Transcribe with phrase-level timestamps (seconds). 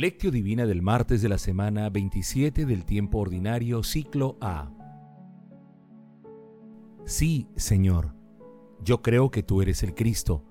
[0.00, 4.72] Lectio Divina del martes de la semana 27 del tiempo ordinario, ciclo A.
[7.04, 8.14] Sí, Señor,
[8.82, 10.42] yo creo que tú eres el Cristo,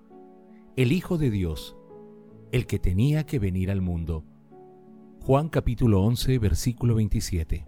[0.76, 1.76] el Hijo de Dios,
[2.52, 4.24] el que tenía que venir al mundo.
[5.24, 7.66] Juan capítulo 11, versículo 27.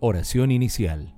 [0.00, 1.17] Oración inicial.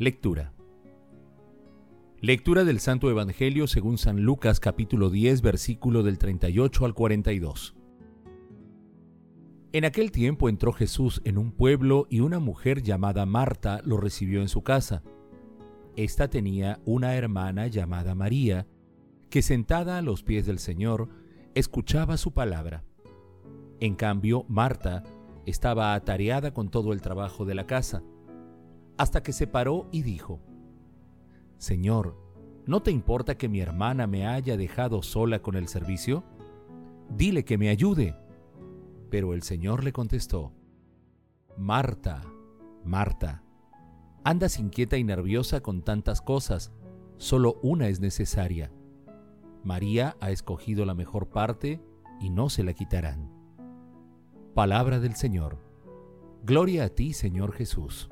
[0.00, 0.52] Lectura.
[2.20, 7.74] Lectura del Santo Evangelio según San Lucas capítulo 10 versículo del 38 al 42.
[9.72, 14.40] En aquel tiempo entró Jesús en un pueblo y una mujer llamada Marta lo recibió
[14.40, 15.02] en su casa.
[15.96, 18.68] Esta tenía una hermana llamada María,
[19.30, 21.08] que sentada a los pies del Señor,
[21.56, 22.84] escuchaba su palabra.
[23.80, 25.02] En cambio, Marta
[25.44, 28.04] estaba atareada con todo el trabajo de la casa
[28.98, 30.40] hasta que se paró y dijo,
[31.56, 32.16] Señor,
[32.66, 36.24] ¿no te importa que mi hermana me haya dejado sola con el servicio?
[37.08, 38.16] Dile que me ayude.
[39.08, 40.52] Pero el Señor le contestó,
[41.56, 42.22] Marta,
[42.84, 43.42] Marta,
[44.22, 46.72] andas inquieta y nerviosa con tantas cosas,
[47.16, 48.70] solo una es necesaria.
[49.64, 51.80] María ha escogido la mejor parte
[52.20, 53.30] y no se la quitarán.
[54.54, 55.58] Palabra del Señor.
[56.44, 58.10] Gloria a ti, Señor Jesús.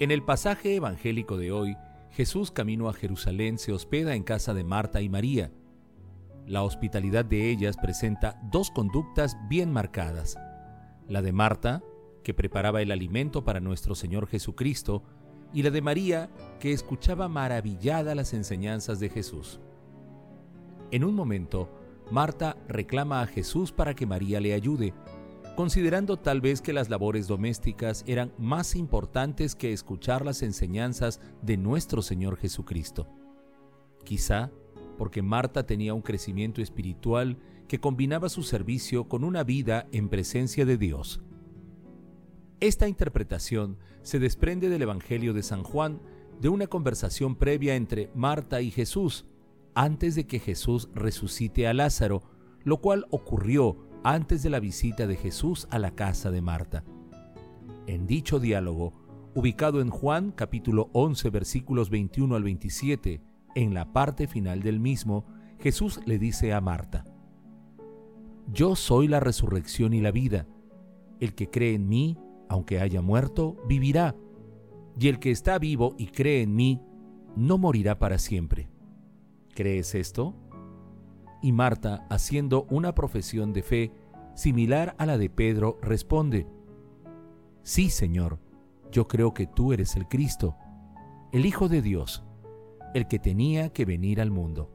[0.00, 1.76] En el pasaje evangélico de hoy,
[2.10, 5.52] Jesús camino a Jerusalén se hospeda en casa de Marta y María.
[6.48, 10.36] La hospitalidad de ellas presenta dos conductas bien marcadas.
[11.08, 11.84] La de Marta,
[12.24, 15.04] que preparaba el alimento para nuestro Señor Jesucristo,
[15.52, 16.28] y la de María,
[16.58, 19.60] que escuchaba maravillada las enseñanzas de Jesús.
[20.90, 21.70] En un momento,
[22.10, 24.92] Marta reclama a Jesús para que María le ayude,
[25.56, 31.56] considerando tal vez que las labores domésticas eran más importantes que escuchar las enseñanzas de
[31.56, 33.08] nuestro Señor Jesucristo.
[34.04, 34.50] Quizá
[34.98, 37.38] porque Marta tenía un crecimiento espiritual
[37.68, 41.22] que combinaba su servicio con una vida en presencia de Dios.
[42.60, 46.00] Esta interpretación se desprende del Evangelio de San Juan
[46.40, 49.26] de una conversación previa entre Marta y Jesús,
[49.74, 52.22] antes de que Jesús resucite a Lázaro,
[52.64, 56.84] lo cual ocurrió antes de la visita de Jesús a la casa de Marta.
[57.86, 58.92] En dicho diálogo,
[59.34, 63.22] ubicado en Juan capítulo 11 versículos 21 al 27,
[63.54, 65.24] en la parte final del mismo,
[65.58, 67.04] Jesús le dice a Marta,
[68.52, 70.46] Yo soy la resurrección y la vida.
[71.18, 72.18] El que cree en mí,
[72.50, 74.14] aunque haya muerto, vivirá.
[75.00, 76.82] Y el que está vivo y cree en mí,
[77.36, 78.68] no morirá para siempre.
[79.54, 80.34] ¿Crees esto?
[81.44, 83.92] Y Marta, haciendo una profesión de fe
[84.34, 86.46] similar a la de Pedro, responde,
[87.62, 88.40] Sí, Señor,
[88.90, 90.56] yo creo que tú eres el Cristo,
[91.32, 92.24] el Hijo de Dios,
[92.94, 94.70] el que tenía que venir al mundo.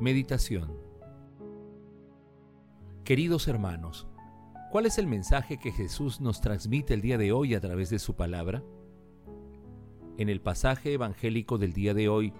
[0.00, 0.72] Meditación
[3.04, 4.08] Queridos hermanos,
[4.74, 8.00] ¿Cuál es el mensaje que Jesús nos transmite el día de hoy a través de
[8.00, 8.64] su palabra?
[10.18, 12.32] En el pasaje evangélico del día de hoy,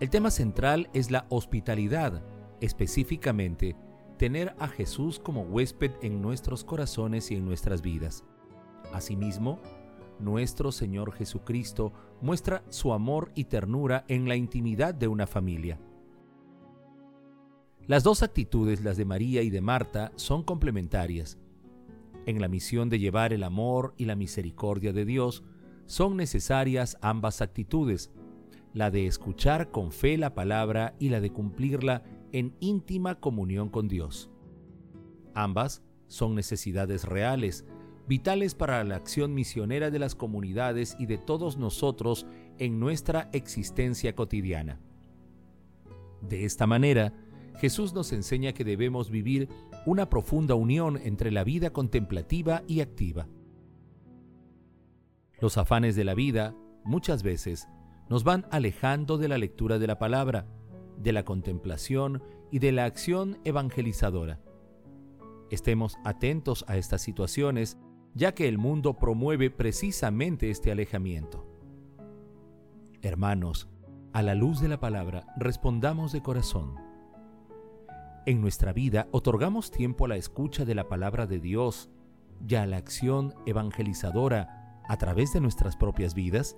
[0.00, 2.24] el tema central es la hospitalidad,
[2.62, 3.76] específicamente
[4.16, 8.24] tener a Jesús como huésped en nuestros corazones y en nuestras vidas.
[8.94, 9.60] Asimismo,
[10.18, 11.92] nuestro Señor Jesucristo
[12.22, 15.78] muestra su amor y ternura en la intimidad de una familia.
[17.86, 21.38] Las dos actitudes, las de María y de Marta, son complementarias
[22.26, 25.44] en la misión de llevar el amor y la misericordia de Dios,
[25.86, 28.10] son necesarias ambas actitudes,
[28.74, 32.02] la de escuchar con fe la palabra y la de cumplirla
[32.32, 34.30] en íntima comunión con Dios.
[35.34, 37.64] Ambas son necesidades reales,
[38.08, 42.26] vitales para la acción misionera de las comunidades y de todos nosotros
[42.58, 44.80] en nuestra existencia cotidiana.
[46.20, 47.12] De esta manera,
[47.60, 49.48] Jesús nos enseña que debemos vivir
[49.86, 53.28] una profunda unión entre la vida contemplativa y activa.
[55.40, 56.54] Los afanes de la vida,
[56.84, 57.68] muchas veces,
[58.08, 60.46] nos van alejando de la lectura de la palabra,
[60.98, 64.40] de la contemplación y de la acción evangelizadora.
[65.50, 67.78] Estemos atentos a estas situaciones,
[68.14, 71.46] ya que el mundo promueve precisamente este alejamiento.
[73.02, 73.68] Hermanos,
[74.12, 76.85] a la luz de la palabra, respondamos de corazón.
[78.26, 81.90] En nuestra vida otorgamos tiempo a la escucha de la palabra de Dios
[82.46, 86.56] y a la acción evangelizadora a través de nuestras propias vidas.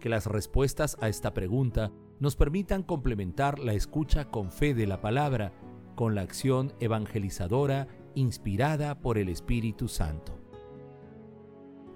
[0.00, 5.02] Que las respuestas a esta pregunta nos permitan complementar la escucha con fe de la
[5.02, 5.52] palabra
[5.94, 10.38] con la acción evangelizadora inspirada por el Espíritu Santo.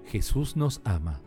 [0.03, 1.23] Jesús nos ama.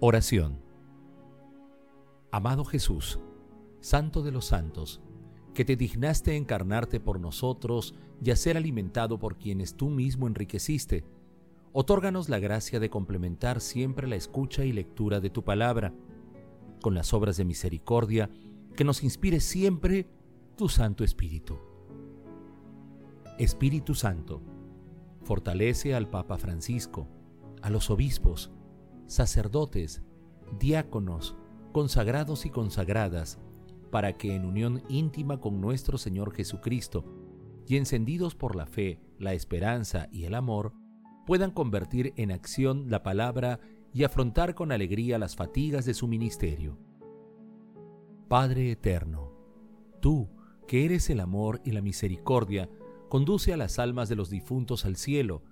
[0.00, 0.60] Oración.
[2.30, 3.18] Amado Jesús,
[3.80, 5.00] Santo de los Santos,
[5.54, 11.04] que te dignaste encarnarte por nosotros y a ser alimentado por quienes tú mismo enriqueciste,
[11.72, 15.92] otórganos la gracia de complementar siempre la escucha y lectura de tu palabra,
[16.80, 18.30] con las obras de misericordia
[18.76, 20.06] que nos inspire siempre
[20.56, 21.58] tu Santo Espíritu.
[23.36, 24.42] Espíritu Santo,
[25.24, 27.08] fortalece al Papa Francisco,
[27.62, 28.52] a los obispos,
[29.08, 30.02] sacerdotes,
[30.60, 31.36] diáconos,
[31.72, 33.40] consagrados y consagradas,
[33.90, 37.04] para que en unión íntima con nuestro Señor Jesucristo
[37.66, 40.72] y encendidos por la fe, la esperanza y el amor,
[41.26, 43.60] puedan convertir en acción la palabra
[43.92, 46.78] y afrontar con alegría las fatigas de su ministerio.
[48.28, 49.32] Padre eterno,
[50.00, 50.28] tú,
[50.66, 52.68] que eres el amor y la misericordia,
[53.08, 55.42] conduce a las almas de los difuntos al cielo,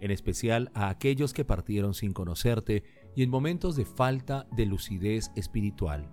[0.00, 2.84] en especial a aquellos que partieron sin conocerte
[3.14, 6.10] y en momentos de falta de lucidez espiritual.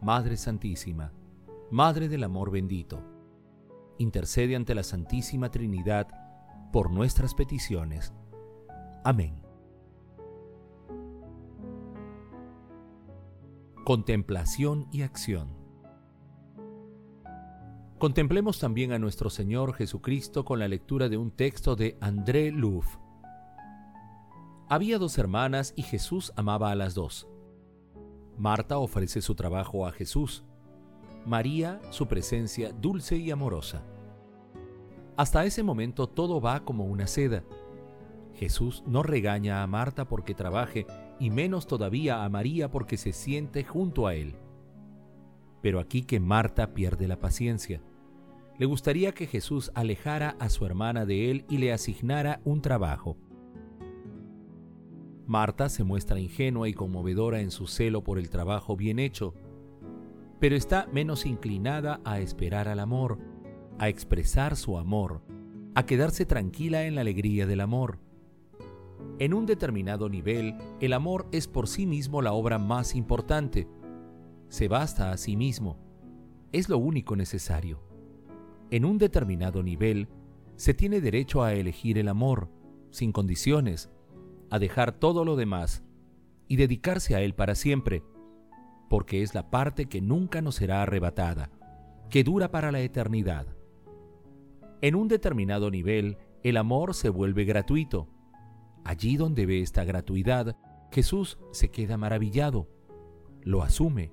[0.00, 1.12] Madre Santísima,
[1.70, 3.02] Madre del Amor bendito,
[3.98, 6.08] intercede ante la Santísima Trinidad
[6.72, 8.12] por nuestras peticiones.
[9.04, 9.40] Amén.
[13.84, 15.64] Contemplación y acción.
[17.98, 22.96] Contemplemos también a nuestro Señor Jesucristo con la lectura de un texto de André Louf.
[24.68, 27.28] Había dos hermanas y Jesús amaba a las dos.
[28.38, 30.44] Marta ofrece su trabajo a Jesús,
[31.26, 33.82] María su presencia dulce y amorosa.
[35.16, 37.44] Hasta ese momento todo va como una seda.
[38.34, 40.86] Jesús no regaña a Marta porque trabaje
[41.20, 44.34] y menos todavía a María porque se siente junto a él.
[45.62, 47.80] Pero aquí que Marta pierde la paciencia.
[48.58, 53.16] Le gustaría que Jesús alejara a su hermana de él y le asignara un trabajo.
[55.26, 59.34] Marta se muestra ingenua y conmovedora en su celo por el trabajo bien hecho,
[60.38, 63.18] pero está menos inclinada a esperar al amor,
[63.78, 65.22] a expresar su amor,
[65.74, 67.98] a quedarse tranquila en la alegría del amor.
[69.18, 73.66] En un determinado nivel, el amor es por sí mismo la obra más importante.
[74.48, 75.78] Se basta a sí mismo.
[76.52, 77.80] Es lo único necesario.
[78.70, 80.08] En un determinado nivel,
[80.56, 82.50] se tiene derecho a elegir el amor,
[82.90, 83.90] sin condiciones,
[84.50, 85.84] a dejar todo lo demás
[86.48, 88.02] y dedicarse a Él para siempre,
[88.88, 91.50] porque es la parte que nunca nos será arrebatada,
[92.10, 93.46] que dura para la eternidad.
[94.80, 98.08] En un determinado nivel, el amor se vuelve gratuito.
[98.84, 100.56] Allí donde ve esta gratuidad,
[100.92, 102.68] Jesús se queda maravillado,
[103.42, 104.12] lo asume,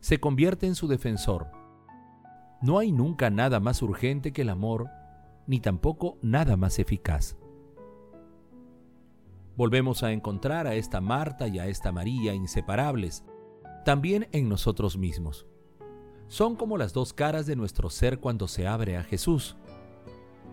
[0.00, 1.48] se convierte en su defensor.
[2.62, 4.88] No hay nunca nada más urgente que el amor,
[5.46, 7.36] ni tampoco nada más eficaz
[9.56, 13.24] volvemos a encontrar a esta Marta y a esta María inseparables,
[13.84, 15.46] también en nosotros mismos.
[16.28, 19.56] Son como las dos caras de nuestro ser cuando se abre a Jesús.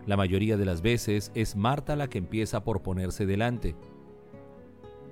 [0.06, 3.74] La mayoría de las veces es Marta la que empieza por ponerse delante.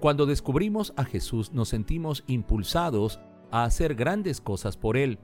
[0.00, 3.20] Cuando descubrimos a Jesús nos sentimos impulsados
[3.50, 5.18] a hacer grandes cosas por Él,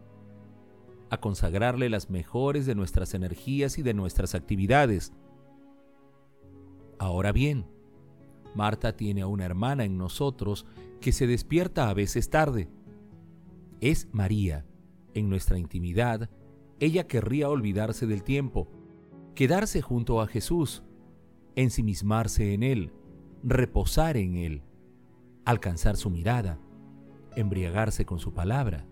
[1.11, 5.12] a consagrarle las mejores de nuestras energías y de nuestras actividades.
[6.99, 7.66] Ahora bien,
[8.57, 10.67] Marta tiene a una hermana en nosotros
[11.01, 12.69] que se despierta a veces tarde.
[13.81, 14.65] Es María.
[15.13, 16.31] En nuestra intimidad,
[16.81, 18.69] ella querría olvidarse del tiempo,
[19.35, 20.83] quedarse junto a Jesús,
[21.55, 22.93] ensimismarse en Él,
[23.43, 24.63] reposar en Él,
[25.45, 26.59] alcanzar su mirada,
[27.35, 28.87] embriagarse con su palabra.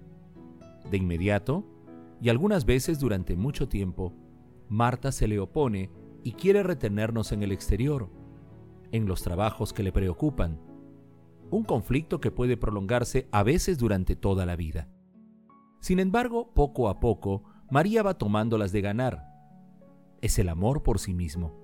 [0.90, 1.64] De inmediato,
[2.20, 4.12] y algunas veces durante mucho tiempo,
[4.68, 5.90] Marta se le opone
[6.22, 8.10] y quiere retenernos en el exterior
[8.94, 10.60] en los trabajos que le preocupan,
[11.50, 14.88] un conflicto que puede prolongarse a veces durante toda la vida.
[15.80, 19.26] Sin embargo, poco a poco, María va tomándolas de ganar,
[20.20, 21.58] es el amor por sí mismo.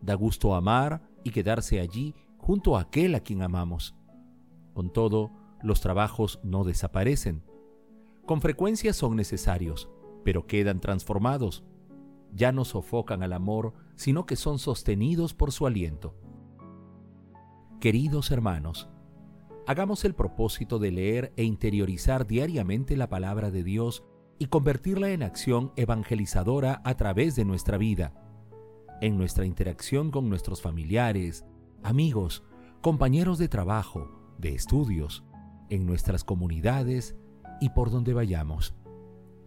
[0.00, 3.94] Da gusto amar y quedarse allí junto a aquel a quien amamos.
[4.72, 5.32] Con todo,
[5.62, 7.44] los trabajos no desaparecen.
[8.24, 9.90] Con frecuencia son necesarios,
[10.24, 11.64] pero quedan transformados.
[12.32, 16.14] Ya no sofocan al amor, sino que son sostenidos por su aliento.
[17.86, 18.88] Queridos hermanos,
[19.64, 24.02] hagamos el propósito de leer e interiorizar diariamente la palabra de Dios
[24.40, 28.12] y convertirla en acción evangelizadora a través de nuestra vida,
[29.00, 31.44] en nuestra interacción con nuestros familiares,
[31.84, 32.42] amigos,
[32.80, 35.22] compañeros de trabajo, de estudios,
[35.70, 37.14] en nuestras comunidades
[37.60, 38.74] y por donde vayamos.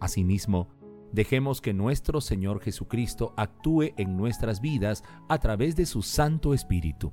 [0.00, 0.70] Asimismo,
[1.12, 7.12] dejemos que nuestro Señor Jesucristo actúe en nuestras vidas a través de su Santo Espíritu.